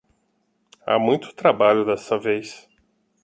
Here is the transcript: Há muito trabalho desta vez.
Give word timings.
Há 0.83 0.97
muito 0.97 1.31
trabalho 1.35 1.85
desta 1.85 2.17
vez. 2.17 2.67